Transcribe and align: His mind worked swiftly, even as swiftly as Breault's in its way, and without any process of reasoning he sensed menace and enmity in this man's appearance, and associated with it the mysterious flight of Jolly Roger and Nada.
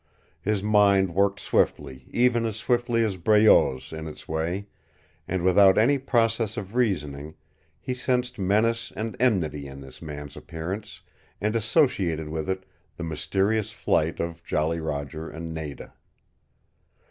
His 0.41 0.63
mind 0.63 1.13
worked 1.13 1.39
swiftly, 1.39 2.07
even 2.09 2.43
as 2.47 2.55
swiftly 2.55 3.03
as 3.05 3.17
Breault's 3.17 3.93
in 3.93 4.07
its 4.07 4.27
way, 4.27 4.65
and 5.27 5.43
without 5.43 5.77
any 5.77 5.99
process 5.99 6.57
of 6.57 6.73
reasoning 6.73 7.35
he 7.79 7.93
sensed 7.93 8.39
menace 8.39 8.91
and 8.95 9.15
enmity 9.19 9.67
in 9.67 9.79
this 9.81 10.01
man's 10.01 10.35
appearance, 10.35 11.01
and 11.39 11.55
associated 11.55 12.29
with 12.29 12.49
it 12.49 12.65
the 12.97 13.03
mysterious 13.03 13.71
flight 13.71 14.19
of 14.19 14.43
Jolly 14.43 14.79
Roger 14.79 15.29
and 15.29 15.53
Nada. 15.53 15.93